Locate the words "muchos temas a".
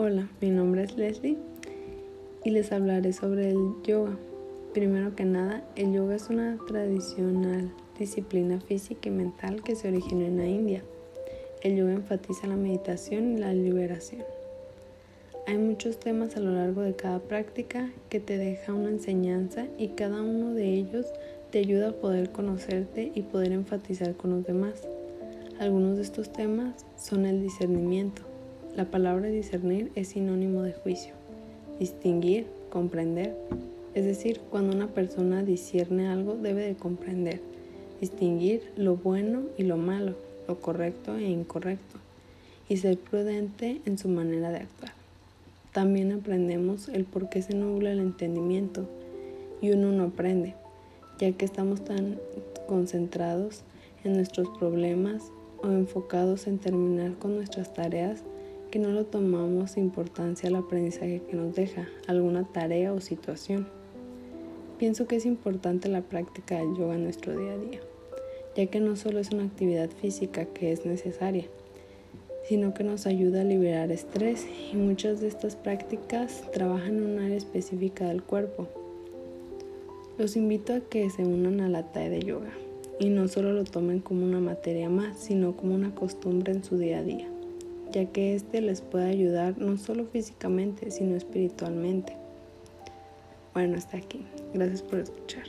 15.58-16.40